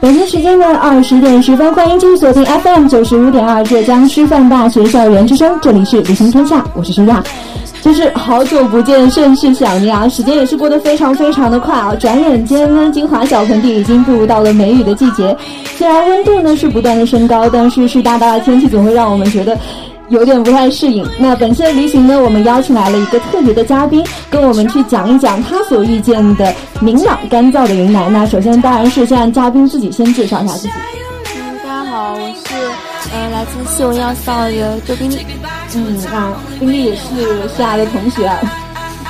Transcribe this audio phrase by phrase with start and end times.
[0.00, 7.22] 北京时间的二十点十分，欢迎继续锁定 FM 九十五点二浙江师范大学校园之声，这里是旅行天下，我是舒亚。
[7.82, 10.08] 就是好久不见，甚是想念啊！
[10.08, 11.94] 时间也是过得非常非常的快啊！
[11.96, 15.36] 转眼间呢，金华小盆地已经步入到了梅雨的季节。
[15.76, 19.54] 虽然温度呢是不断的升高，但是湿哒哒的天气总会让我们觉得。
[20.08, 21.06] 有点不太适应。
[21.18, 28.12] 那本次的旅行呢，我们邀请来了一个特别的嘉宾，跟我们去讲一讲他所遇见的明朗干燥的云南。
[28.12, 30.72] 那首先当然是先让嘉宾自己先介绍一下自己。
[31.36, 32.54] 嗯，大家好，我是
[33.12, 35.18] 呃来自西文药校的周冰丽。
[35.74, 38.30] 嗯，那冰丽也是西雅的同学。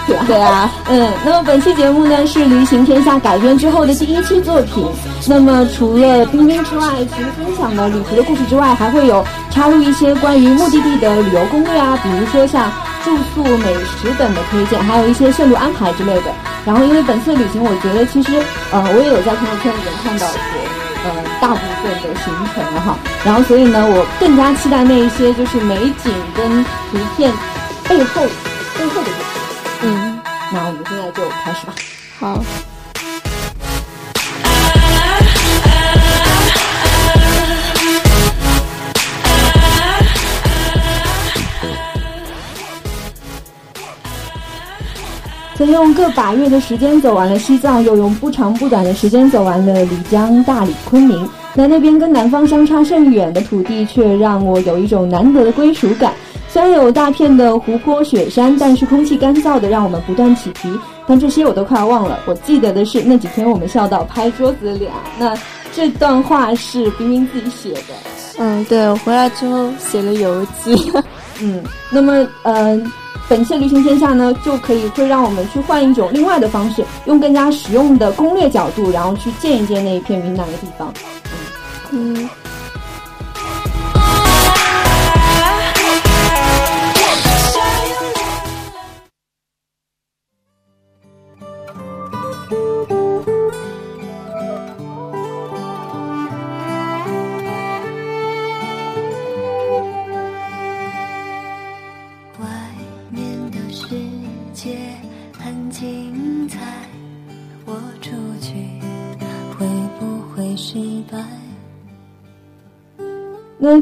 [0.26, 4.86] 对啊，嗯，那么本期节目呢是《旅行天下》改编之后的第一期作品。
[5.26, 12.70] 那么除了冰冰之外，其实分享的旅途的故事之外，还会有插入一些关于目的地的旅游攻略啊，比如说像
[13.02, 16.30] 住宿、美食等的推荐，还有一些线路安排之类的。
[16.66, 18.32] 然后因为本次旅行，我觉得其实
[18.72, 20.36] 呃我也有在朋友圈里面看到过
[21.04, 21.10] 呃
[21.40, 22.96] 大部分的行程哈。
[23.24, 27.32] 然后所以呢，我更加期待那一些就是美景跟图片
[27.88, 28.22] 背后
[28.78, 29.53] 背后的故事。
[29.82, 30.20] 嗯，
[30.52, 31.74] 那我们现在就开始吧。
[32.18, 32.44] 好。
[45.56, 51.28] 曾用个把月的时间走完了西藏，又用不长不短的时间走完了丽江、大理、昆明。
[51.54, 56.12] 那那边跟南方相差甚远的土地，却让我有一种难得的归属感。
[56.54, 60.68] 虽然有大片的湖泊、雪山，但是空气干燥的让我们不断起皮。
[61.04, 62.20] 但这些我都快要忘了。
[62.26, 64.92] 我记得的是那几天我们笑到拍桌子的脸。
[65.18, 65.36] 那
[65.74, 67.94] 这段话是冰冰自己写的。
[68.38, 70.92] 嗯，对，我回来之后写了游记。
[71.42, 71.60] 嗯，
[71.90, 72.80] 那么呃，
[73.28, 80.94] 本次旅行天下呢，就可以会让我们去换一种另外的方式，用更加实用的攻略角度，然后去见一见那一片云南的地方。
[81.90, 82.28] 嗯嗯。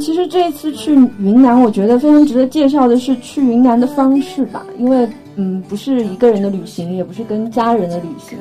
[0.02, 8.36] 其实这一次去云南，我觉得非常值得介绍的是去云南的方式吧，因为嗯，不是一个人的旅行，也不是跟家人的旅行，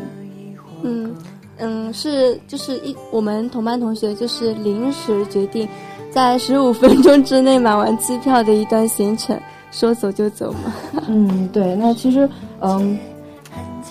[0.82, 1.16] 嗯
[1.60, 5.68] 嗯，是就是一我们同班同学就是临时决定，
[6.12, 9.40] 在十五分钟之内买完机票的一段行程，
[9.72, 10.74] 说走就走嘛。
[11.08, 12.28] 嗯，对，那其实
[12.60, 12.98] 嗯，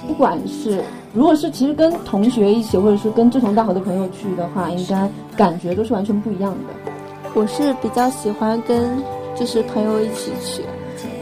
[0.08, 0.82] 不管是
[1.14, 6.90] 如果是其实跟同学一起，或者是跟志同道合的朋友去的话，应该感觉都是完全不一样的。
[7.34, 9.02] 我是比较喜欢跟
[9.38, 10.62] 就是朋友一起去，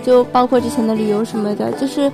[0.02, 2.10] 就包括之前的旅游什么的，就是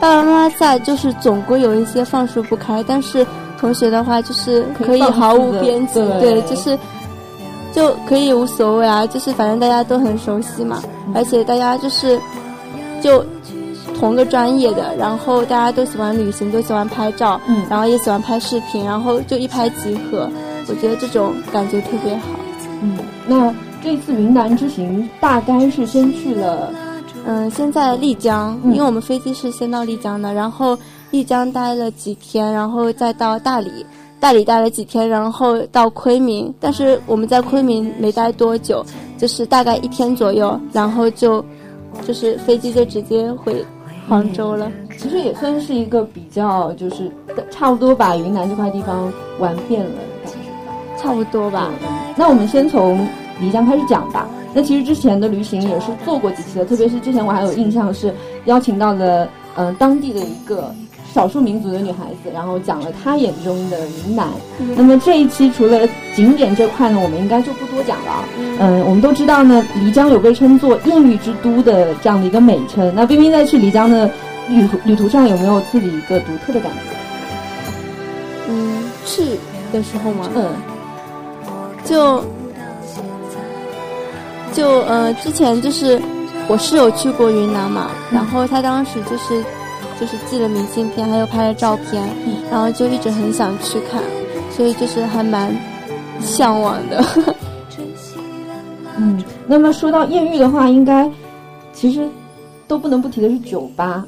[0.00, 2.82] 爸爸妈妈在，就是总归有一些放疏不开。
[2.86, 3.26] 但是
[3.58, 6.78] 同学的话，就是可以毫无边际，对，就是
[7.72, 10.82] 就可以无所谓啊，就是反正大家都很熟悉嘛，
[11.14, 12.20] 而且大家就是
[13.00, 13.24] 就
[13.98, 20.28] 同个专业的，然后大家都喜欢旅行，都喜欢拍照，嗯，然后也喜欢拍视频，然后就一拍即合，
[20.68, 22.41] 我觉得这种感觉特别好。
[22.82, 26.72] 嗯，那这次云南之行大概是先去了，
[27.24, 30.76] 嗯，先在丽江，因为我们飞机是先到丽江的，然后
[31.10, 33.86] 丽江待了几天，然后再到大理，
[34.18, 38.84] 大理待了几天，然后到昆明，但是我们在昆明没待多久，
[39.16, 41.44] 就是大概一天左右，然后就
[42.06, 43.64] 就是飞机就直接回
[44.08, 44.70] 杭州了。
[44.98, 47.10] 其实也算是一个比较，就是
[47.50, 49.90] 差不多把云南这块地方玩遍了。
[51.02, 51.70] 差不多吧，
[52.16, 53.06] 那我们先从
[53.40, 54.28] 漓江开始讲吧。
[54.54, 58.14] 那其实之前的旅行也是做过几期的，特别是之前我还有印象是
[58.44, 59.26] 邀请到了
[59.56, 60.74] 嗯当地的一个
[61.12, 64.28] 少数民族的女孩子，然后讲了她眼中的云南。
[64.76, 68.24] 那么这一期除了景点这块呢，我们应该就不多讲了。
[68.60, 72.92] 嗯，我们都知道呢，漓江有被称作艳遇之都的这样的一个美称。
[72.94, 74.10] 那冰冰在去漓江的
[74.48, 76.80] 旅途旅途上有没有自己一个独特的感觉？
[78.50, 79.22] 嗯，去
[79.72, 80.28] 的时候吗？
[80.34, 80.50] 嗯，
[81.84, 82.22] 就
[84.52, 86.00] 就呃，之前就是
[86.48, 89.42] 我室友去过云南嘛，然后他当时就是
[89.98, 92.02] 就是寄了明信片，还有拍了照片，
[92.50, 94.02] 然后就一直很想去看，
[94.50, 95.54] 所以就是还蛮
[96.20, 97.04] 向往的。
[98.96, 101.10] 嗯，那么说到艳遇的话，应该
[101.72, 102.08] 其实
[102.68, 104.04] 都不能不提的是酒吧。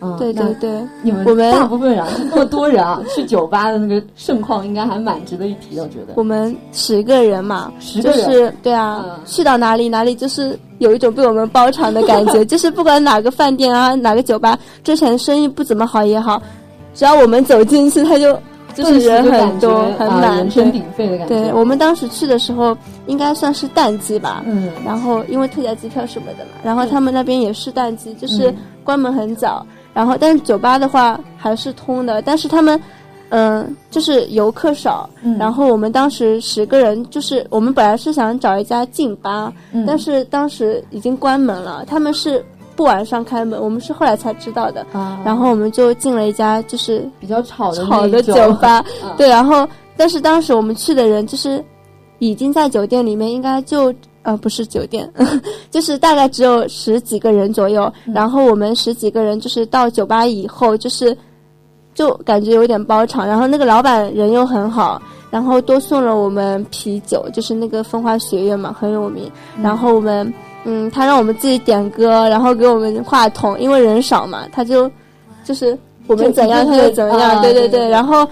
[0.00, 0.70] 嗯，对对对，
[1.02, 6.12] 你们我们大部分人啊，那么多人啊，去酒吧的那个盛况应该还蛮值得一提的，我觉得。
[6.16, 16.40] 我们十个人嘛，十个人就是对啊，嗯去到哪里哪里就是有一种被我们包场的感觉， 就是不管哪个饭店啊，哪个酒吧，之前生意不怎么好也好，
[16.94, 18.38] 只要我们走进去，他就
[18.76, 21.34] 就是人很多很啊、满，对人声鼎沸的感觉。
[21.34, 22.76] 对，我们当时去的时候
[23.06, 29.66] 应该算是淡季吧，嗯然后因为特价机票什么的嘛，然后他们那边也是淡季，就是嗯关门很早，
[29.96, 32.80] 然后但是酒吧的话还是通的，但是他们。
[33.30, 35.36] 嗯，就是游客少，嗯。
[35.36, 39.84] 然后我们当时十个人，就是我们本来是想找一家劲吧，嗯。
[39.84, 42.42] 但是当时已经关门了，他们是
[42.76, 44.86] 不晚上开门，我们是后来才知道的。
[44.92, 48.32] 啊，然后我们就进了一家就是比较吵的酒
[48.62, 51.62] 吧，嗯 对，然后但是当时我们去的人就是
[52.20, 53.92] 已经在酒店里面，应该就
[54.26, 55.08] 呃不是酒店，
[55.70, 57.90] 就是大概只有十几个人左右。
[58.06, 61.16] 嗯然后我们十几个人就是到酒吧以后，就是
[61.94, 65.00] 就感觉有点包场，然后那个老板人又很好。
[65.30, 69.30] 然后多送了我们啤酒，就是那个风花雪月嘛，很有名。
[69.62, 70.32] 然后我们，
[70.64, 74.90] 嗯，他让我们自己点歌，然后给我们话筒，因为人少嘛，他就
[75.44, 75.76] 就是
[76.06, 78.26] 我们怎样他就怎么样，啊对对对对然后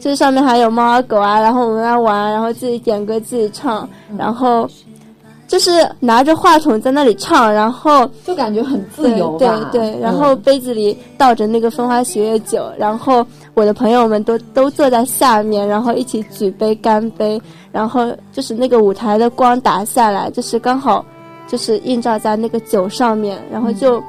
[0.00, 4.68] 这上面还有猫啊狗啊，然后我们来玩，然后自己点歌自己唱，嗯然后
[5.50, 9.68] 就是拿着话筒在那里唱，然后就感觉很自对对由吧？
[9.72, 17.42] 对，然嗯后杯子里倒着那个风花雪月酒，然后我的朋友们都都坐在下面，然后一起举杯干杯，
[17.72, 21.04] 然后就是那个舞台的光打下来，就是刚好
[21.48, 24.00] 就是映照在那个酒上面，然后就、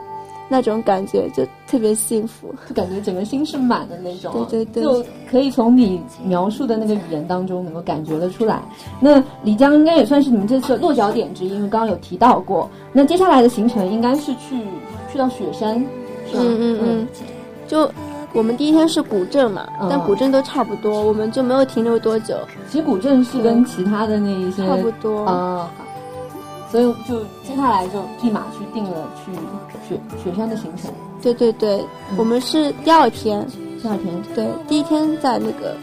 [0.51, 2.53] 那种感觉就特别幸福。
[2.68, 8.62] 就感觉整个心是满的那种，对对对就可以从你描述的那个语言当中能够感觉得出来。
[9.00, 12.69] 那漓江应该也算是你们这次的落脚点之一，因为刚刚有提到过。
[12.92, 14.57] 那接下来的行程应该是去
[15.09, 15.80] 去到雪山，
[16.30, 16.44] 是吧？
[16.44, 17.07] 嗯嗯嗯，
[17.65, 17.89] 就
[18.33, 22.36] 我们第一天是古镇嘛，嗯但古镇都差不多，我们就没有停留多久，
[22.69, 25.25] 其实古镇是跟其他的那一些差不多。
[25.25, 25.71] 啊、
[26.71, 28.91] 所以就接下来就立马去定了
[29.25, 29.31] 去
[29.88, 30.89] 雪雪山的行程。
[31.21, 31.79] 对对对，
[32.09, 32.18] 嗯。
[32.18, 33.45] 我们是第二天，
[33.81, 34.23] 第二天。
[34.33, 35.75] 对，第一天在那个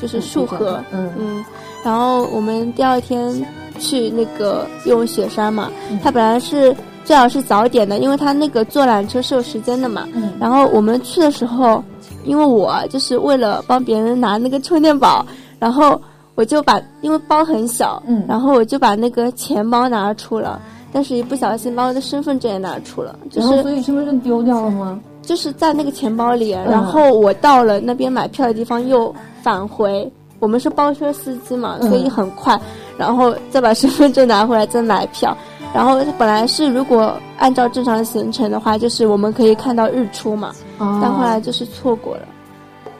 [0.00, 1.44] 就是束河，嗯嗯，
[1.82, 3.44] 然后我们第二天
[3.80, 5.98] 去那个用雪山嘛，嗯。
[6.02, 10.06] 它本来是最好是早点的，因为他那个坐缆车是有时间的嘛。
[10.14, 10.32] 嗯。
[10.38, 11.82] 然后我们去的时候，
[12.24, 15.26] 因为我就是为了帮别人拿那个充电宝，
[15.58, 16.00] 然后
[16.36, 20.60] 我就把因为包很小，嗯然后我就把那个钱包拿出了。
[20.92, 25.00] 但是一不小心把我的身份证也拿出了，就是所以身份证丢掉了吗？
[25.20, 29.12] 就是在那个钱包里，嗯然后我到了那边买票的地方又
[29.42, 30.10] 返回。
[30.38, 32.58] 我们是包车司机嘛，嗯所以很快，
[32.98, 35.36] 然后再把身份证拿回来再买票。
[35.74, 42.22] 然后本来是如果按照正常的行程的话，就是我们可以看到日出嘛，啊但后来就是错过了，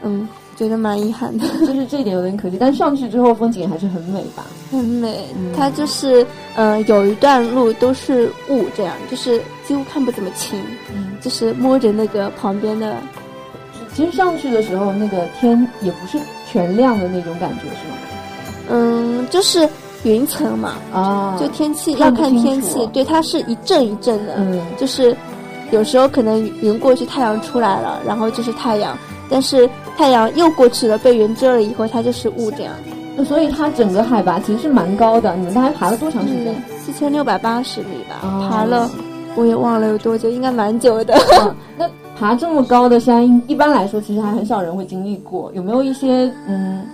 [0.03, 1.45] 嗯，觉得蛮遗憾的。
[1.65, 4.43] 就是这一点有点可惜，但上去之后风景还是很美吧？
[4.71, 10.59] 很美，嗯它就是呃有一段路都是雾，这样就是几乎看不怎么清，
[10.93, 12.97] 嗯，就是摸着那个旁边的
[13.93, 16.19] 其实上去的时候那个天也不是
[16.51, 17.95] 全亮的那种感觉，是吗？
[18.69, 19.67] 嗯，就是
[20.03, 25.15] 云层嘛，啊就天气要看天气，对，它是一阵一阵的，嗯就是
[25.71, 28.97] 有时候可能云过去，太阳出来了，然后就是太阳，
[29.29, 29.67] 但是
[29.97, 32.71] 太阳又过去了，被云遮了以后，它就是雾这样。
[33.15, 36.55] 那所以它整个海拔其实是蛮高的，你们大概爬了多长时间？
[36.79, 38.89] 四千六百八十米吧，哦爬了
[39.35, 41.15] 我也忘了有多久，应该蛮久的。
[41.15, 46.85] 啊 那爬这么高的山，一般来说其实还很少人会经历过，有没有一些嗯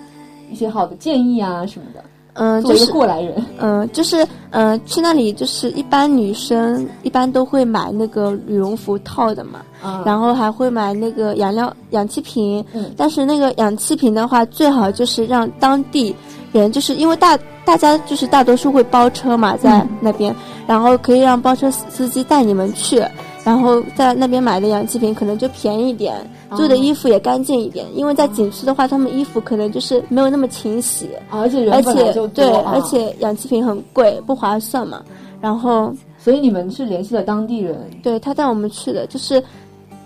[0.49, 2.02] 一些好的建议啊什么的？
[2.33, 10.01] 嗯，就是过来人，嗯， 就是嗯，去那里就是一般女生一般都会买那个羽绒服套的嘛，啊。
[10.05, 12.91] 然后还会买那个养料氧气瓶，嗯。
[12.97, 16.15] 但是那个氧气瓶的话，最好就是让当地
[16.51, 19.89] 人，就是因为大大家就是大多数会包车嘛，在嗯。
[20.01, 20.35] 那边，
[20.65, 23.03] 然后可以让包车司司机带你们去，
[23.43, 26.15] 然后在那边买的氧气瓶可能就便宜一点，
[26.55, 27.85] 做的衣服也干净一点。
[27.93, 35.03] 因为在景区的话，他们衣服可能就是没有那么勤洗，而且而且对，而且氧气瓶很贵，不划算嘛。
[35.41, 39.43] 然后，所以你们是联系了当地人，对他带我们去的，就是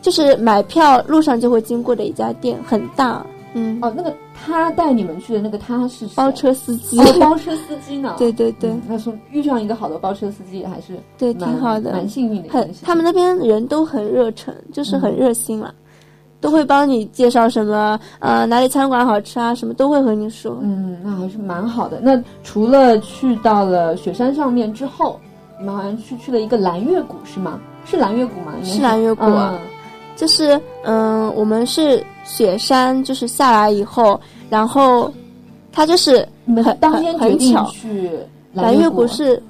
[0.01, 3.23] 就是买票路上就会经过的一家店，很大。
[3.57, 8.15] 嗯，哦，那个他带你们去的那个他是包车司机，包车司机呢？
[8.17, 12.49] 对 对对，他说遇上一个好的包车司机还是对挺好的，蛮幸运的。
[12.49, 15.73] 很，他们那边人都很热诚，就是很热心了，
[16.39, 20.57] 都会帮你介绍什么呃哪里餐馆好吃啊，什么都会和你说。
[20.61, 21.99] 嗯，那还是蛮好的。
[22.01, 25.19] 那除了去到了雪山上面之后，
[25.59, 27.59] 你们好像去去了一个蓝月谷是吗？
[27.85, 28.53] 是蓝月谷吗？
[28.63, 29.25] 是蓝月谷。
[30.15, 34.19] 就是嗯，我们是雪山，就是下来以后，
[34.49, 35.11] 然后
[35.71, 38.11] 他就是很当天决定去
[38.53, 39.41] 蓝月谷是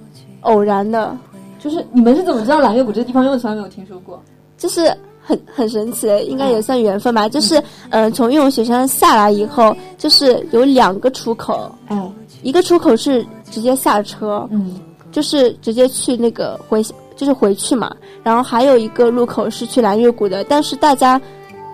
[0.42, 1.18] 偶然的，
[1.60, 3.26] 就是你们是怎么知道蓝月谷这个地方？
[3.26, 4.22] 因为从来没有听说过，
[4.58, 7.28] 就是很很神奇，应该也算缘分吧。
[7.28, 12.12] 就是嗯，从玉龙雪山下来以后，就是有两个出口，哎，
[12.44, 14.80] 一个出口是直接下车，嗯，
[15.12, 16.82] 就是直接去那个回。
[17.18, 17.92] 就是回去嘛，
[18.22, 21.20] 然后还有一个路口是去蓝月谷的，但是大家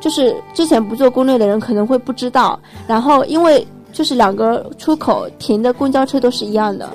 [0.04, 2.60] 就是之前不做攻略的人可能会不知道。
[2.86, 6.90] 然后因为就是两个出口停的公交车都是一样的，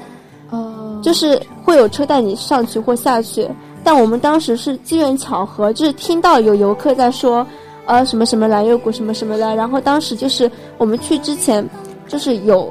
[0.51, 3.49] 哦，就是会有车带你上去或下去。
[3.83, 7.47] 但我们当时是机缘巧合，就是听到有游客在说，
[7.87, 9.57] 呃，什么什么蓝月谷什么什么的。
[9.57, 11.67] 然后当时就是我们去之前，
[12.07, 12.71] 就是有。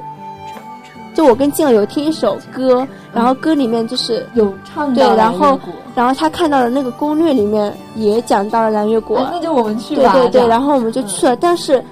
[1.16, 5.60] 就我跟静儿有听一首歌，然后歌里面就是有唱对，然后
[5.96, 10.14] 然后他看到了那个攻略里面也讲到了蓝月谷，那就我们去吧。
[10.14, 11.84] 对对对，然后我们就去了，但是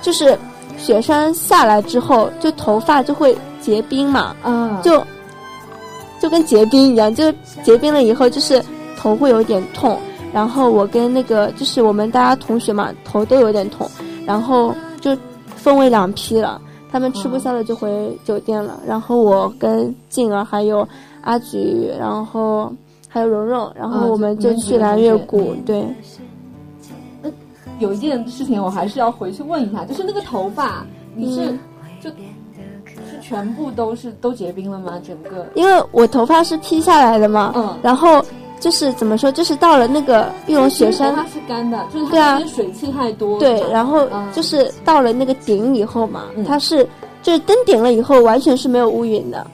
[0.00, 0.38] 就是
[0.76, 5.04] 雪山下来之后，就头发就会结冰嘛，嗯，就
[6.20, 7.32] 就跟结冰一样，就
[7.62, 8.62] 结冰了以后就是
[8.96, 9.98] 头会有点痛，
[10.32, 13.90] 然后我跟那个就是我们大家同学嘛，头都有点痛，
[14.24, 15.16] 然后就
[15.56, 16.60] 分为两批了。
[16.90, 20.86] 他们吃不消了就回酒店了，然后我跟静儿还有
[21.22, 22.72] 阿菊，然后
[23.08, 25.54] 还有蓉蓉，然后我们就去蓝月谷。
[25.66, 25.86] 对，
[27.78, 31.52] 有一件事情我还是要回去问一下，就是那个头发，你是
[32.00, 35.00] 就，是全部都是都结冰了吗？
[35.06, 35.46] 整个？
[35.54, 38.24] 因为我头发是披下来的嘛，嗯，然后。
[38.60, 43.38] 就是怎么说，就是到了那个玉龙雪山，它是干的，就是对啊水汽太多。
[43.38, 46.86] 对，然后就是到了那个顶以后嘛，它是
[47.22, 49.46] 就是登顶了以后，完全是没有乌云的，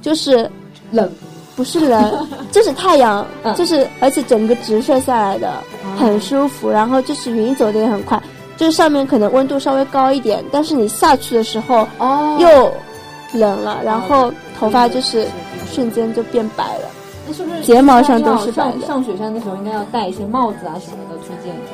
[0.00, 0.50] 就是
[0.90, 1.10] 冷，
[1.54, 5.62] 不是冷， 就是太阳，就是而且整个直射下来的
[5.96, 8.20] 很舒服，然后就是云走的也很快，
[8.56, 12.36] 就是上面可能温度稍微高一点，但是你下去的时候哦。
[12.38, 12.72] 又
[13.32, 15.26] 冷了，然后头发就是
[15.70, 16.88] 瞬间就变白了。
[17.26, 18.86] 那是不是睫毛上都是白的？
[18.86, 21.72] 上雪山的时候应该要戴一些帽子啊什么的，推荐一下。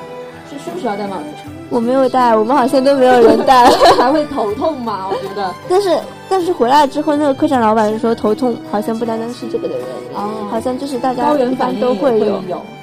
[0.51, 1.25] 是需不需要戴帽子？
[1.71, 3.71] 我没有戴，我们好像都没有人戴。
[3.97, 5.09] 还会头痛吗？
[5.09, 5.51] 我觉得。
[5.69, 12.37] 但是但是回来之后，那个客栈老板说头痛好像不单单是这个的原因，哦，好像就是大家高原反应都会有。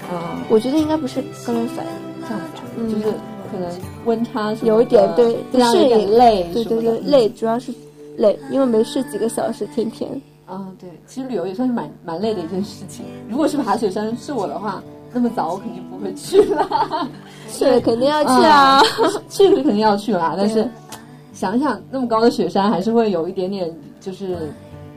[0.10, 1.92] 啊，我觉得应该不是高原反应，
[2.28, 2.42] 这样
[2.90, 3.14] 子，就是
[3.52, 3.70] 可能
[4.06, 7.72] 温差有一点对，不适应累，对对对，累主要是
[8.18, 10.10] 累，因为没睡几个小时，天天。
[10.50, 13.06] 啊，对，其实旅游也算是蛮蛮累的一件事情。
[13.30, 14.82] 如果是爬雪山是我的话，
[15.14, 17.08] 那么早我肯定不会去了。
[17.48, 18.82] 是，肯定要去啊，
[19.30, 20.34] 去 是肯定要去啦。
[20.36, 20.68] 但是
[21.34, 24.52] 想想那么高的雪山，还是会有一点点就是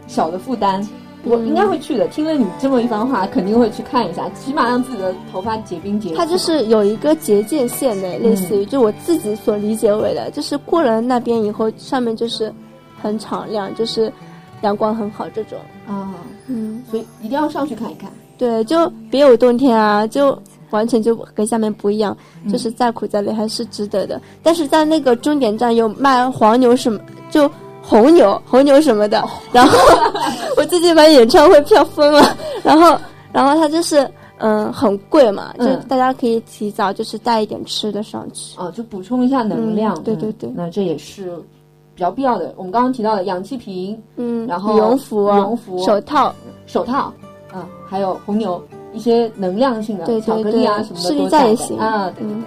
[0.07, 0.87] 小的负担。
[1.25, 2.09] 我应该会去的。
[2.09, 6.15] 听了你这么一番话，肯定会去看一下，起码让自己的头发结冰结。
[6.15, 12.53] 它就是有一个结界线的，类似于就我自己所理解为的，就是过了那边以后，上面就是
[13.03, 14.11] 很敞亮，就是。
[14.63, 16.15] 阳光很好，这种啊，
[16.47, 18.11] 嗯，所以一定要上去看一看。
[18.39, 20.37] 对，就别有洞天啊，就
[20.71, 22.17] 完全就跟下面不一样，
[22.51, 24.21] 就是再苦再累还是值得的。
[24.43, 26.99] 但是在那个终点站有卖黄牛什么，
[27.31, 27.49] 就
[27.83, 29.23] 红牛、红牛什么的。
[29.53, 29.79] 然后
[30.57, 32.99] 我最近把演唱会票疯了，然后，
[33.33, 40.01] 然后他就是嗯很贵嘛，就大家可以提早就是带一点吃的上去，啊，就补充一下能量。
[40.03, 41.33] 对对对，那这也是。
[41.95, 46.35] 比较必要的，我们刚刚提到的氧气瓶，嗯，然后羽绒服、羽绒服、手套、
[46.67, 47.13] 手套，
[47.53, 52.11] 啊，还有红牛一些能量性的巧克力啊什么的都在也行啊。
[52.17, 52.47] 对对对，OK。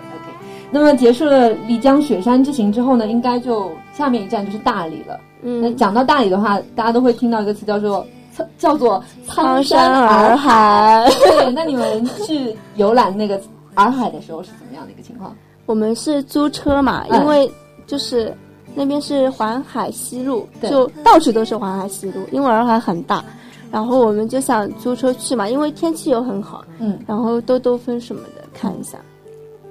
[0.72, 5.20] 那么结束了丽江雪山之行之后呢，应该就下面一站就是大理了。
[5.44, 8.06] 嗯，那讲到大理的话，大家都会听到一个词叫做
[8.58, 11.08] 叫做苍山洱海。
[11.24, 13.40] 对，那你们去游览那个
[13.76, 15.36] 洱海的时候是怎么样的一个情况？
[15.68, 17.50] 我们是租车嘛，因为
[17.86, 18.36] 就是。
[18.76, 23.24] 那边是环海西路，就到处都是环海西路，因为洱海很大。
[23.72, 28.98] 然后我们就想租车去嘛，因为天气又很好，嗯，然后兜兜风什么的看一下，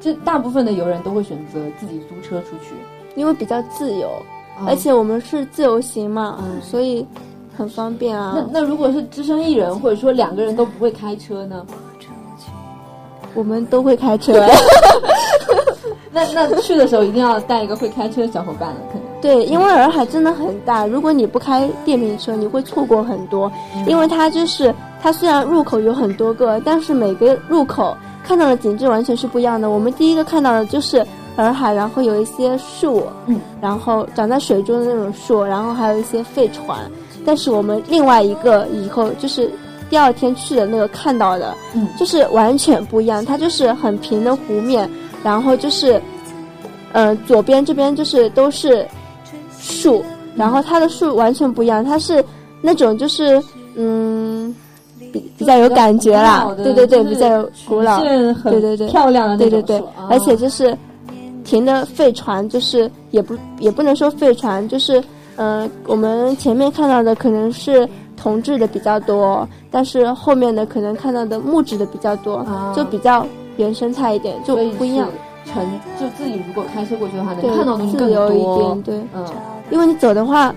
[0.00, 2.74] 这大部分的游人都会选择自己租车出去，
[3.14, 4.10] 因为比较自由，
[4.60, 7.06] 嗯而且我们是自由行嘛，嗯所以
[7.56, 8.34] 很方便啊。
[8.36, 11.64] 那那如果是只身一人，或者说两个人都不会开车呢？
[13.34, 14.34] 我们都会开车，
[16.14, 19.02] 那那去的时候一定要带一个会开车的小伙伴了，可能。
[19.20, 23.50] 对，因为洱海真的很大，如果你不开电瓶车，你会错过很多。
[23.86, 29.68] 因为它就是它虽然入口有很多个，但是每个入口看到的景致完全是不一样的。
[29.70, 31.04] 我们第一个看到的就是
[31.36, 36.78] 洱海，然后有一些树，嗯，然后长在水中的那种树，然后还有一些废船。
[37.24, 39.50] 但是我们另外一个以后就是
[39.88, 43.24] 第二天去的那个看到的，嗯就是完全不一样。
[43.24, 44.88] 它就是很平的湖面，
[45.24, 46.00] 然后就是，
[46.92, 48.86] 呃，左边这边就是都是
[49.58, 50.04] 树，
[50.36, 52.22] 然后它的树完全不一样，它是
[52.60, 53.42] 那种就是
[53.74, 54.54] 嗯，
[55.10, 60.76] 比比较有感觉啦，对对对，比较有古老，对对对漂亮的那对对对而且就是
[61.42, 65.02] 停的废船，就是也不也不能说废船，就是
[65.36, 72.72] 嗯，我们前面看到的可能是铜制的比较多，但是后面的可能看到的木质的比较多，啊。
[72.76, 75.08] 就比较原生态一点，就不一样。
[76.00, 78.82] 就自己如果开车过去的话，能看到的东西更自由一多点，。
[78.82, 79.26] 对，嗯，
[79.70, 80.52] 因为你走的话，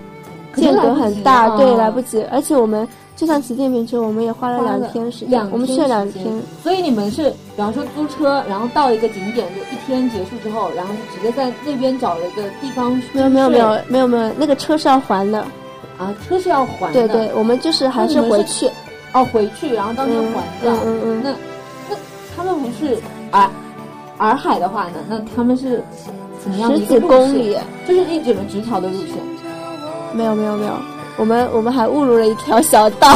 [0.54, 2.22] 间隔很大，对，来不及。
[2.32, 6.26] 而且我们就算骑电瓶车，我们也花了两天时间，两我们去了两天。
[6.62, 15.44] 所以你们是，比方说租车，然后到一个景点，就一天结束之后，然后就直接在那边找了一个地方没有没有没有没有没有，那个车是要还的。
[15.98, 17.06] 啊，车是要还的。
[17.06, 18.70] 对对，我们就是还是回去。
[19.12, 20.72] 哦，回去然后当天嗯还的。
[20.84, 21.34] 嗯嗯那
[22.38, 22.96] 他们不是
[23.32, 23.50] 洱
[24.18, 24.92] 洱海的话呢？
[25.08, 25.82] 那他们是
[26.40, 27.00] 怎么样的十几？
[27.00, 29.16] 公里，就是一整个直条的路线。
[30.12, 30.72] 没有没有没有，
[31.16, 33.08] 我们我们还误入了一条小道。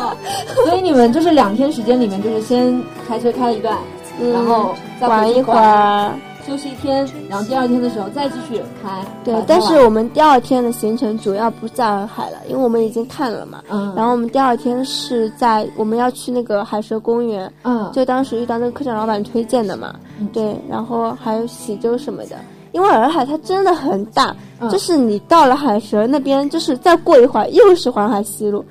[0.64, 3.76] 所以你们就是两天时间里面，就是先开车开了一段，
[4.18, 6.10] 嗯然后再玩一会儿。
[6.46, 9.04] 休息一天，然后第二天的时候再继续开。
[9.24, 13.62] 对但是我们第二天的行程主要不在洱海了，因为我们已经看了嘛。
[13.70, 22.36] 嗯，然后我们第二天是在我们要去那个海蛇公园，嗯，就当时遇到那个客栈老板推荐的嘛，嗯对，然后还有喜洲什么的。
[22.72, 28.64] 因为洱海它真的很大，嗯就是你到了海蛇那边，就是再过一会儿又是环海西路，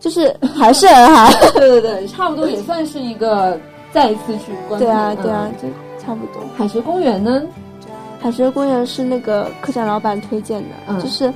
[0.00, 1.30] 就是还是洱海。
[1.54, 3.60] 对对对，差不多也算是一个
[3.92, 5.68] 再一次去观对啊，对啊嗯，就
[6.04, 6.42] 差不多。
[6.56, 7.42] 海蛇公园呢？
[8.20, 11.32] 海蛇公园是那个客栈老板推荐的，嗯就是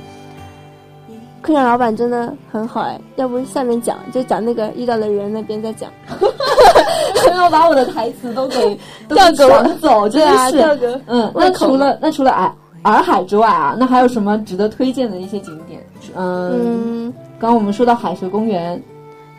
[1.41, 5.91] 客栈老板真的很好哎，要不下面讲就讲那个遇到的人那边再讲，
[7.35, 8.77] 要把我的台词都给
[9.07, 9.31] 都调
[9.79, 10.57] 走，真对啊，的是。
[10.57, 12.51] 这个嗯，那除了那除了洱
[12.83, 15.85] 洱海之外啊，那还有什么值得推荐的一些景点？
[16.15, 18.81] 嗯，嗯，刚刚我们说到海蛇公园，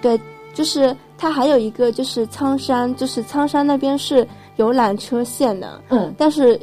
[0.02, 0.20] 对，
[0.52, 4.26] 就是它还有一个就是苍山，就是苍山那边是
[4.58, 6.60] 有缆车线的，嗯但是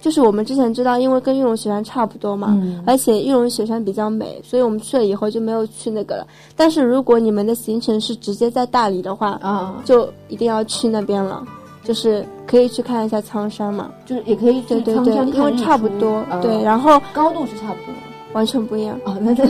[0.00, 6.26] 就是我们之前知道，因为跟玉龙雪山差不多嘛，嗯而且玉龙雪山比较美，所以我们去了以后就没有去那个了。
[6.56, 11.44] 但是如果你们的行程是直接在大理的话，啊，就一定要去那边了，
[11.84, 13.90] 就是可以去看一下苍山嘛。
[14.06, 18.00] 就是也可以去对对对苍山，因为差不多，嗯对，然后高度是差不多的。
[18.32, 18.96] 完全不一样。
[19.04, 19.44] 哦，那这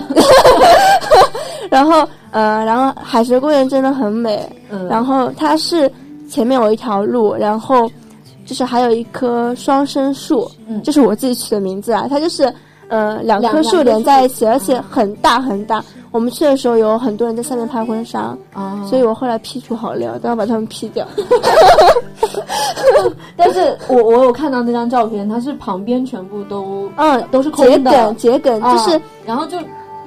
[1.71, 5.91] 然后呃，然后海蛇公园真的很美，嗯，然后它是
[6.31, 7.91] 前面有一条路，然后
[8.47, 12.53] 就是还有一棵双生树，嗯这是我自己取的名字啊，它就是
[12.89, 15.85] 呃两两棵树连在一起，而且很大很大。
[16.13, 21.07] 我们去的时候有很多人在下面拍婚纱，啊，所以我后来 P 图好料，都要把它们 P 掉。
[23.37, 29.57] 但是我我有看到那张照片，它是旁边全部都嗯，都是空的桔梗，桔梗啊就是然后就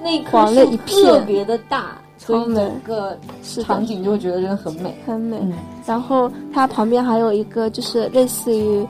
[0.04, 3.18] 那棵树黄了一片特别的大，所以整个
[3.64, 4.96] 场景就会觉得真的很美。
[5.06, 5.38] 很美。
[5.42, 5.54] 嗯
[5.86, 8.88] 然后它旁边还有一个就是类似于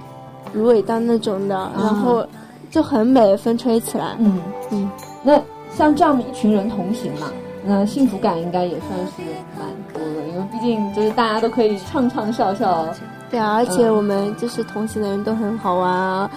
[0.54, 2.24] 芦苇荡那种的，然后
[2.70, 4.16] 就很美，风吹起来。
[4.20, 4.90] 嗯嗯，
[5.24, 5.42] 那
[5.76, 7.32] 像这样一群人同行嘛，
[7.66, 9.24] 那幸福感应该也算是
[9.58, 12.86] 蛮多的，因为毕竟就是大家都可以唱唱笑笑。
[13.32, 16.30] 对啊，而且嗯我们就是同行的人都很好玩啊。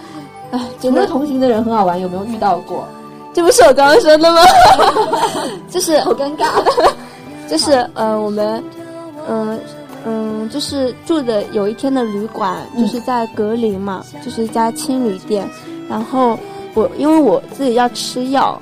[0.49, 2.87] 哎，除了真的，同行的人很好玩，有没有遇到过？
[3.37, 4.41] 这不是我刚刚说的吗？
[5.69, 6.47] 就是好尴尬。
[7.47, 8.63] 就是呃，我们
[9.29, 9.59] 嗯
[10.07, 15.47] 嗯，就是住的有一天的旅馆，嗯就是在格林嘛，就是一家青旅店。
[15.87, 16.35] 然后
[16.73, 18.59] 我因为我自己要吃药，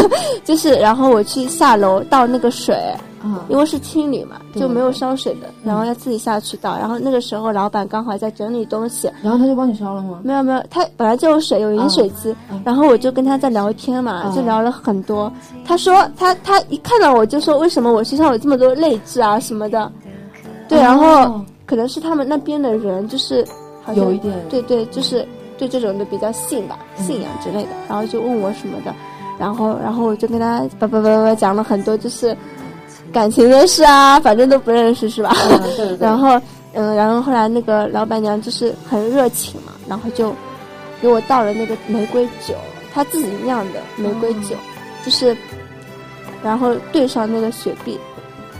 [0.44, 2.76] 就是然后我去下楼倒那个水，
[3.22, 6.76] 啊，因为是清理嘛，就没有烧水的，然后要自己下去倒。
[6.78, 10.20] 然后那个时候老板刚好在整理东西，然后他就帮你烧了吗？
[10.22, 15.32] 没有没有，他本来就有水，有饮水机，嗯然后我就跟他在聊天嘛，嗯就聊了很多。
[15.64, 19.90] 他说他他一看到我就说为什么我身上有这么多泪痣啊什么的，
[20.68, 21.44] 对，然后哦。
[21.66, 23.46] 可能是他们那边的人就是
[23.94, 24.34] 有一点。
[24.48, 25.28] 对对，就是
[25.58, 27.04] 对这种的比较信吧，嗯。
[27.04, 28.94] 信仰之类的，然后就问我什么的，
[29.38, 32.34] 然后然后我就跟他叭叭叭叭讲了很多就是
[33.12, 35.34] 感情的事啊，反正都不认识是吧？
[35.50, 36.40] 嗯对对对 然后
[36.74, 40.34] 嗯，然后后来那个老板娘就是很热情嘛，然后就
[41.00, 42.54] 给我倒了那个玫瑰酒，
[42.92, 44.54] 她自己酿的玫瑰酒，
[45.04, 45.36] 就是
[46.42, 47.98] 然后兑上那个雪碧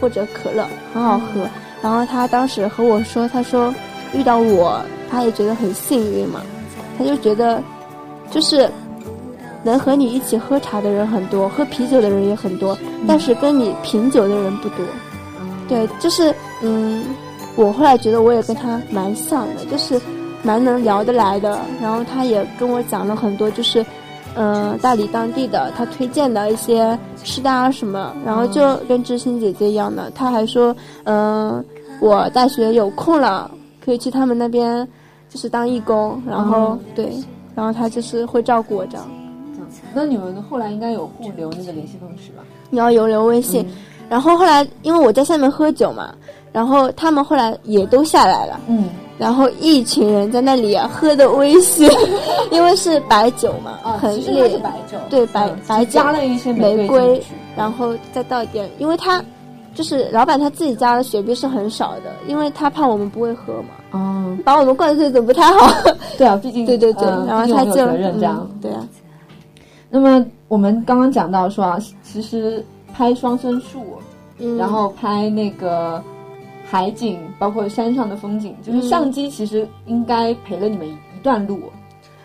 [0.00, 1.48] 或者可乐，很好喝。
[1.82, 3.72] 然后她当时和我说，她说
[4.12, 4.80] 遇到我，
[5.10, 6.40] 她也觉得很幸运嘛，
[6.96, 7.62] 她就觉得
[8.30, 8.68] 就是
[9.64, 14.78] 能和你一起喝茶的人很多，喝啤酒的人也很多，但是跟你品酒的人不多。
[15.68, 17.04] 对，就是嗯，
[17.56, 20.00] 我后来觉得我也跟他蛮像的，就是
[20.42, 21.58] 蛮能聊得来的。
[21.82, 23.82] 然后他也跟我讲了很多，就是
[24.34, 30.10] 嗯、呃大理当地的他推荐的一些吃的啊什么，然后就跟知心姐姐一样的。
[30.14, 31.62] 他还说，嗯、
[32.00, 33.50] 我大学有空了，
[33.84, 34.86] 可以去他们那边
[35.28, 37.12] 就是当义工，然后、嗯对，
[37.54, 39.06] 然后他就是会照顾我这样。
[39.94, 42.42] 那你们后来应该有互留那个联系方式吧？
[42.70, 43.66] 你要有留微信，
[44.08, 46.14] 然后后来因为我在下面喝酒嘛，
[46.52, 48.84] 然后他们后来也都下来了，嗯，
[49.18, 51.90] 然后一群人在那里啊喝的微醺，
[52.52, 57.22] 因为是白酒嘛，很啊其实它烈是，白酒，对白嗯白酒加了一些玫瑰，
[57.56, 59.22] 然后再倒一点，因为他
[59.74, 65.72] 就是老板他自己加的雪碧是很少的，因为他怕我们不会喝嘛，嗯，把我们灌醉的不太好。
[66.18, 67.74] 对啊，毕竟 对对对，呃然后他就。
[68.60, 68.86] 对啊，
[69.90, 73.84] 那么我们刚刚讲到说啊，其实拍双生树，
[74.38, 76.02] 嗯，然后拍那个
[76.64, 81.60] 海景，包括山上的风景，就是嗯相机其实应该陪了你们一段路，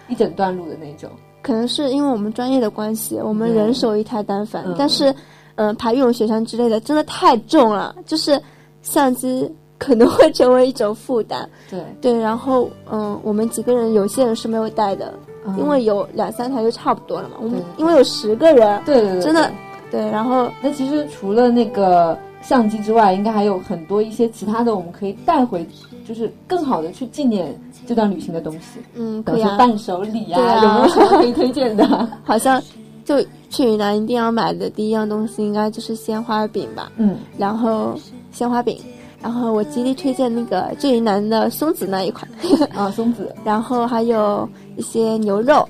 [0.07, 1.09] 一整段路的那种。
[1.41, 5.11] 可能是因为我们专业的关系，我们人手一台单反，嗯但是，
[5.55, 8.41] 嗯、呃，爬玉龙雪山之类的真的太重了，就是
[8.81, 11.49] 相机可能会成为一种负担。
[11.69, 15.13] 对，对，然后，嗯、我们几个人有些人是没有带的，
[15.45, 17.35] 嗯因为有两三台就差不多了嘛。
[17.41, 19.51] 我们因为有十个人，对对对，真的
[19.91, 20.01] 对。
[20.09, 25.65] 然后那其实除了那个相机之外，应该还有很多一些其他的，我们可以带回，
[26.07, 32.07] 就是更好的去纪念这段旅行的东西，嗯，可以啊，伴手礼对啊有没有什么可以推荐的？
[32.23, 32.61] 好像
[33.05, 36.91] 就去云南一定要买的第一样东西应该就是鲜花饼吧。
[36.97, 37.93] 嗯，然后
[38.31, 38.77] 鲜花饼，
[39.23, 42.29] 然后我极力推荐那个最云南的松子那一款，
[42.75, 45.67] 啊，松子， 然后还有一些牛肉，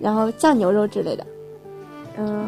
[0.00, 1.24] 然后酱牛肉之类的。
[2.18, 2.44] 嗯，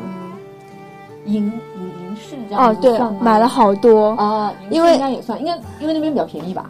[1.27, 4.11] 银银银饰这样哦，对买了好多。
[4.17, 6.69] 啊，因为应该也算，应该因为那边比较便宜吧？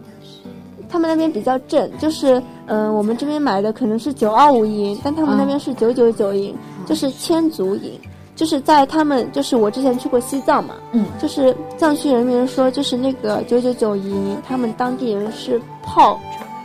[0.86, 7.98] 他们那边比较正，就是嗯、我们这边买的可能是九二五银，但他们那边是九九九银，就是千足银。
[8.40, 16.18] 就是在他们，就是我之前去过西藏嘛，嗯，就是藏区人民说，就是那个九九九银，他们当地人是泡，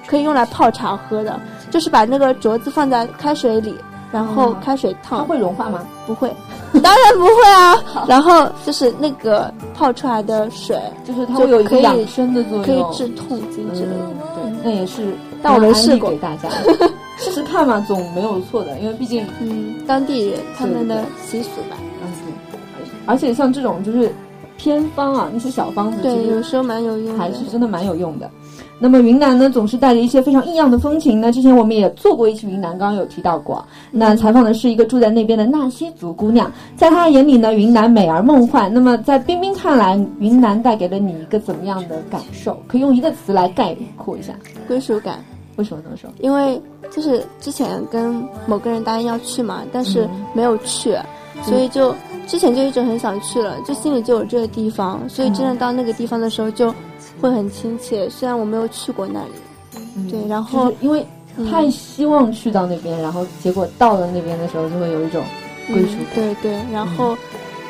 [0.07, 1.37] 可以用来泡茶喝的，
[1.69, 3.75] 就是把那个镯子放在开水里，
[4.09, 5.85] 然后嗯开水烫它，会融化吗？
[6.07, 6.33] 不会，
[6.81, 8.05] 当然不会啊。
[8.07, 14.07] 然后就是那个泡出来的水就是它就可以会有一个养生的作用，可以治痛经之类的。
[14.45, 16.47] 嗯，对，那也是，但我没试过给大家
[17.17, 22.11] 试试看嘛，总没有错的，因为毕竟，嗯，当地人他们的习俗吧，嗯，
[22.51, 22.59] 对，
[23.05, 24.11] 而且像这种就是
[24.57, 27.17] 偏方啊，那些小方子，对，其实有时候蛮有用的。
[27.17, 28.29] 还是真的蛮有用的。
[28.77, 31.31] 那么云南呢，总是带着一些非常异样的风情呢。
[31.31, 33.65] 之前我们也做过一期云南，刚刚有提到过。
[33.89, 38.69] 那采访的是一个住在那边的纳西族姑娘，在她眼里呢，云南美而梦幻。
[38.73, 42.61] 那么在冰冰看来，云南带给了你一个怎么样的感受？
[42.67, 44.33] 可以用一个词来概括一下。
[44.67, 45.23] 归属感，
[45.55, 46.09] 为什么这么说？
[46.19, 50.97] 因为就是之前跟某个人答应要去嘛，但是没有去，
[51.43, 51.95] 所以就
[52.27, 56.73] 之前就一直很想去了，就心里就有这个地方，所以真的到那个地方的时候就
[57.21, 58.09] 会很亲切。
[58.09, 61.05] 虽然我没有去过那里，对，然后因为
[61.49, 65.23] 太希望去到那边，然后结果到了那边的时候，就会有一种
[65.67, 66.15] 归属嗯感。
[66.15, 67.17] 对对，然后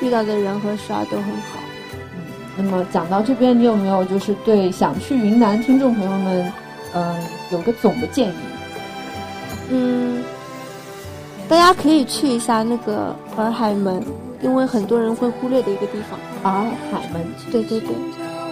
[0.01, 1.59] 遇到的人和事啊都很好。
[2.57, 6.53] 那么讲到这边，你有没有就是对想去云南听众朋友们，
[6.95, 7.15] 嗯、
[7.51, 8.33] 有个总的建议？
[9.69, 10.23] 嗯，
[11.49, 14.01] 大家可以去一下那个洱海门，
[14.41, 16.19] 因为很多人会忽略的一个地方。
[16.43, 17.89] 洱海门，对对对，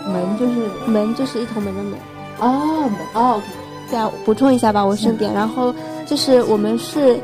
[0.05, 1.93] 门就是门就是一头门的门。
[2.39, 3.41] 哦门哦，
[3.89, 5.33] 对啊，补充一下吧，我顺便。
[5.33, 5.73] 然后
[6.05, 7.17] 就是我们是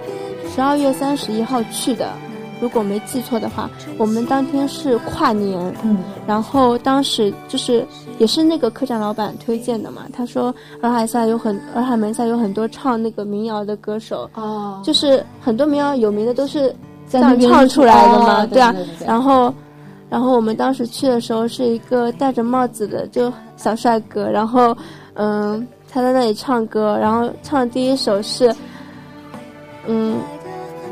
[0.55, 2.13] 十二月三十一号去的，
[2.59, 7.85] 如果没记错的话，我们当天是跨年，嗯，然后当时就是
[8.17, 14.81] 也是那个客栈老板推荐的嘛，他说洱海下有很洱海门下有很多唱那个民谣的歌手，哦。
[14.83, 16.73] 就是很多民谣有名的都是
[17.09, 18.71] 这在那边样唱出来的嘛，哦对啊。
[18.71, 19.53] 对对对，然后。
[20.11, 24.75] 然后我们当时去的时候是一个戴着帽子的就小帅哥，然后，
[25.13, 28.51] 嗯，他在那里唱歌，然后唱的第一首是，
[29.85, 30.17] 嗯，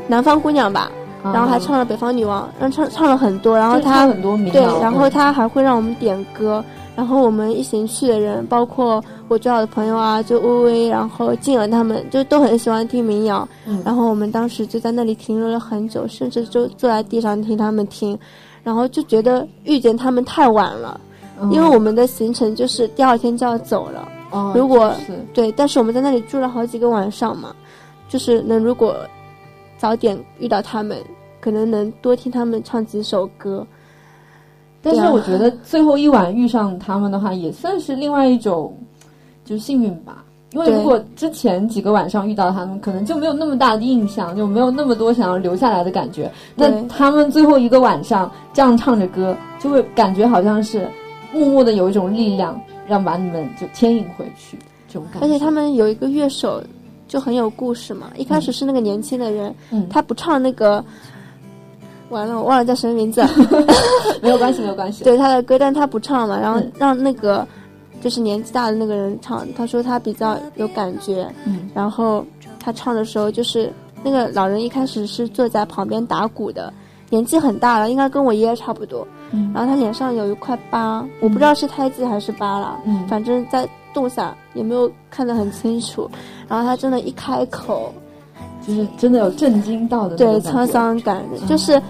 [0.06, 13.82] 南方姑娘吧，哦然后还唱了北方女王，然后唱唱了很多，然后他很多民对，然后嗯他还会让我们点歌，然后我们一行去的人，包括我最好的朋友啊，就微微，然后静儿他们，就都很喜欢听民谣，嗯。
[13.84, 18.18] 然后我们当时就在那里停留了很久，甚至就坐在地上听他们听，
[18.62, 21.00] 然后就觉得遇见他们太晚了，
[21.40, 21.50] 嗯。
[21.52, 25.12] 因为我们的行程就是第二天就要走了，哦如果是。
[25.34, 27.54] 对，但是我们在那里住了好几个晚上嘛，
[28.08, 28.96] 就是能如果
[29.78, 30.98] 早点遇到他们，
[31.40, 33.66] 可能能多听他们唱几首歌。
[34.82, 38.76] 但是我觉得最后一晚遇上他们的话，也算是另外一种
[39.44, 40.24] 就是幸运吧。
[40.52, 46.30] 因为如果之前几个晚上遇到他们，可能就没有那么大的印象，就没有那么多想要留下来的感觉。
[46.54, 50.88] 那他们最后一个晚上这样唱着歌，就会感觉好像是
[51.34, 54.56] 默默的有一种力量，让把你们就牵引回去，
[54.88, 55.26] 这种感觉。
[55.26, 56.62] 而且他们有一个乐手
[57.08, 59.88] 就很有故事嘛，一开始是那个年轻的人，嗯。
[59.88, 60.84] 他不唱那个，
[62.10, 63.24] 完了我忘了叫什么名字，
[64.22, 65.02] 没有关系，没有关系。
[65.04, 66.72] 对他的歌，但他不唱嘛，然后嗯。
[66.78, 67.46] 让那个
[68.00, 71.68] 就是年纪大的那个人唱，他说他比较有感觉，嗯。
[71.74, 72.24] 然后
[72.60, 73.72] 他唱的时候就是
[74.04, 76.72] 那个老人一开始是坐在旁边打鼓的，
[77.08, 79.50] 年纪很大了，应该跟我爷爷差不多，嗯。
[79.54, 83.06] 然后他脸上有一块疤，我不知道是胎记还是疤了，嗯。
[83.08, 83.66] 反正在
[83.98, 86.08] 动下也没有看得很清楚，
[86.48, 87.92] 然后他真的一开口，
[88.64, 91.82] 就是真的有震惊到的对沧桑感就是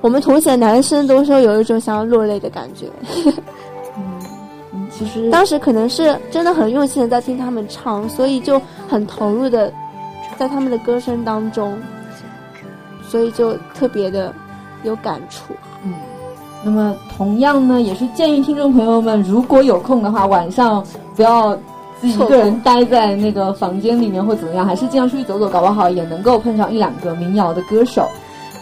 [0.00, 2.86] 我们同行的男生都说有一种想要落泪的感觉。
[4.74, 9.72] 嗯，其实当时可能是真的很用心的在听他们唱，所以就很投入的
[10.36, 11.78] 在他们的歌声当中，
[13.08, 14.34] 所以就特别的
[14.82, 15.54] 有感触。
[16.66, 21.54] 那么同样呢，也是建议听众朋友们，如果有空的话，晚上不要
[22.00, 28.08] 自己一个人待在那个房间里面或怎么样，还是尽量出去走走，搞不好也能够碰上一两个民谣的歌手。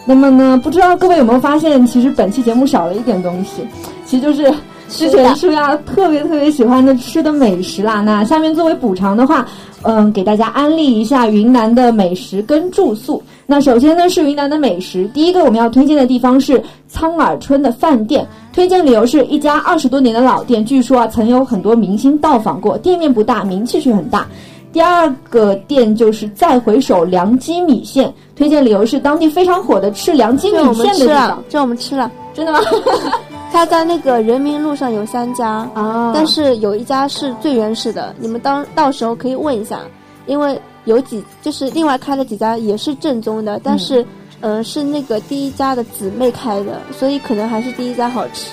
[0.05, 3.67] 那么呢，不知道各位有没有发现，其实本期节目少了一点东西，
[4.05, 4.53] 其实就是
[4.87, 8.01] 之前舒亚特别特别喜欢的吃的美食啦。
[8.01, 9.45] 那下面作为补偿的话，
[9.81, 13.21] 嗯，给大家安利一下云南的美食跟住宿。
[13.45, 24.25] 那首先呢是云南的美食，第一个我们要推荐的地方是苍耳春的饭店，推荐理由是一家二十多年的老店，据说啊曾有很多明星到访过，店面不大，名气却很大。
[24.71, 31.43] 第二个店就是再回首凉鸡米线，推荐理由是当地非常火的吃凉鸡米这我们线的地方吃了，。
[31.49, 32.11] 这我们吃了。
[32.33, 32.59] 真的吗？
[33.55, 39.79] 他在那个人民路上有三家，啊但是有一家是最原始的，你们当到时候可以问一下，
[40.25, 44.01] 因为有几就是另外开了几家也是正宗的，但是
[44.41, 48.51] 嗯、呃是那个第一家的姊妹开的，所以可能还是第一家好吃。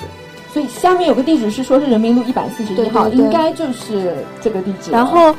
[0.52, 4.92] 所以下面有个地址是说是人民路一百四十一号，应该就是这个地址。
[4.92, 5.34] 然后，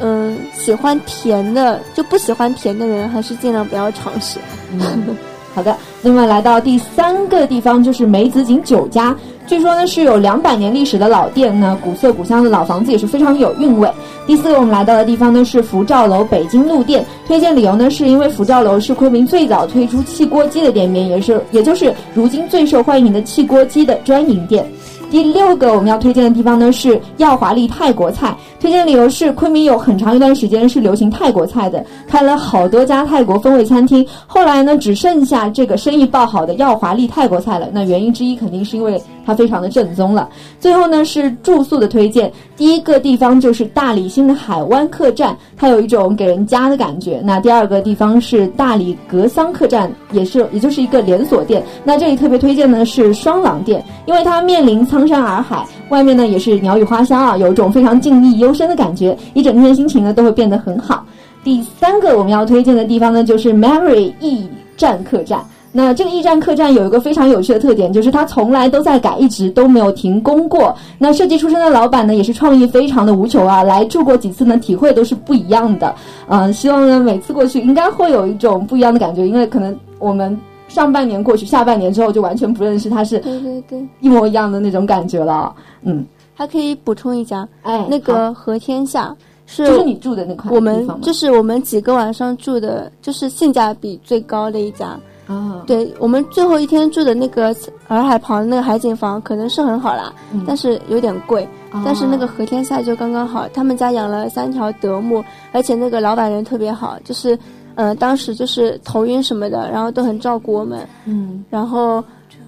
[0.00, 4.40] 嗯，喜欢甜的就不喜欢甜的人还是尽量不要尝试。
[4.72, 5.16] 嗯，
[5.54, 5.76] 好的。
[6.02, 9.14] 那么来到第三个地方就是梅子井酒家，
[9.46, 13.90] 据说呢是有两百年历史的老店呢，古色古香的老房子也是非常有韵味。
[14.26, 24.64] 第四个我们来到的地方呢是福照楼北京路店，推荐理由呢是因为福照楼是昆明最早推出汽锅鸡的店面，也是也就是如今最受欢迎的汽锅鸡的专营店。
[25.10, 37.68] 第六个我们要推荐的地方呢是耀华丽泰国菜，推荐理由是昆明有很长一段时间是流行泰国菜的，开了好多家泰国风味餐厅，后来呢只剩下这个生意爆好的耀华丽泰国菜了。
[37.72, 40.28] 那原因之一肯定是因为它非常的正宗了。
[40.58, 47.20] 最后呢是住宿的推荐，第一个地方就是大理新的海湾客栈，它有一种给人家的感觉。
[47.22, 51.62] 那第二个地方是大理格桑客栈，也是也就是一个连锁店。
[51.84, 61.06] 那这里特别推荐的是双廊店，因为它面临苍山洱海，外面呢也是鸟语花香啊，有一种非常静谧幽深的感觉，一整天心情呢都会变得很好。
[61.44, 65.40] 第三个我们要推荐的地方呢，就是 Mary 驿站客栈。
[65.72, 70.74] 那这个驿站客栈有一个非常有趣的特点，就是它从来都在改，一直都没有停工过。
[70.98, 75.94] 那设计出身的老板呢，也是创意非常的无穷啊，来住过几次呢，体会都是不一样的。
[76.26, 85.54] 嗯、希望呢每次过去应该会有一种不一样的感觉，因为可能我们上半年过去，下半年之后就完全不认识它是对对对，一模一样的那种感觉了。
[85.82, 86.04] 嗯，
[86.34, 89.14] 还可以补充一家，哎，那个和天下
[89.46, 94.98] 是就是你住的那块我们就是我们几个晚上住的，就是性价比最高的一家。
[95.30, 97.54] 啊，对我们最后一天住的那个
[97.86, 101.48] 洱海旁那个海景房，可能是很好啦，嗯但是有点贵。
[101.70, 107.38] 啊但是那个和天下就刚刚好，他们家养了三条德牧，而且那个老板人特别好，就是，
[107.76, 112.02] 呃，当时就是头晕什么的，然后都很照顾我们，嗯然后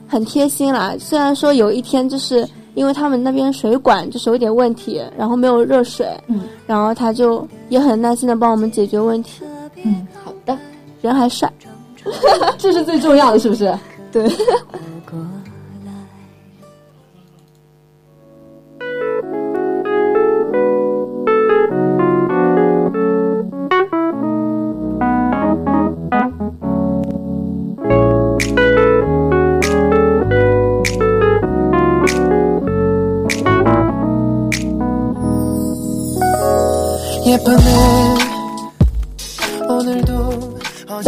[0.09, 0.95] 很贴心啦。
[0.99, 9.45] 虽然说有一天就是因为他们那边水管就是有点问题，然后没有热水，嗯然后他就也很耐心的帮我们解决问题，
[9.85, 10.59] 嗯，好的，
[11.01, 11.49] 人还帅。
[12.59, 13.73] 这是最重要的，是不是？
[14.13, 14.29] 对。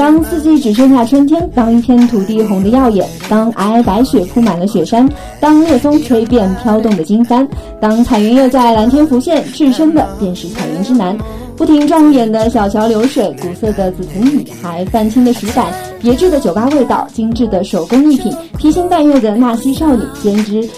[0.04, 5.08] 当四季只剩下春天，当一片土地红得耀眼，当皑皑白雪铺满了雪山，
[5.40, 7.48] 当烈风吹遍飘动的金帆，
[7.80, 11.16] 当彩云又在蓝天浮现，置身的便是彩云之南。
[11.56, 20.68] 不停撞眼的小桥流水，古色的紫藤椅，还泛青的石板，别致的酒吧味道，精致的手工艺品，披星戴月的纳西少女，兼之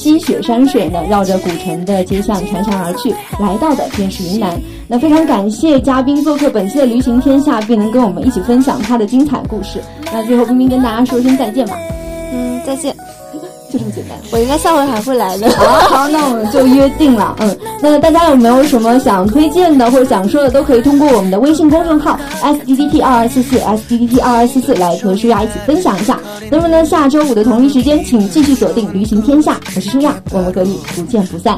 [0.00, 4.58] 积雪山水呢，绕着古城的街巷潺潺而去，来到的便是云南。
[4.88, 9.78] 那非常感谢嘉宾做客本期的《驴行天下》，并能跟我们一起分享他的精彩故事。
[10.06, 11.76] 那最后，冰冰跟大家说声再见吧，
[12.32, 12.96] 嗯，再见。
[13.72, 14.18] 就这么简单。
[14.32, 15.48] 我应该下回还会来的。
[15.50, 17.36] 好， 好，那我们就约定了。
[17.38, 26.18] 嗯，那大家有没有什么想推荐的或者想说的，都可以通过我们的微信公众号 s d d t 二二四四 s d d t 二二四四来和舒雅一起分享一下。
[26.50, 31.56] 那么呢，下周五的同一时间，请继续锁定《旅行天下》，我是舒雅，我们和你不见不散。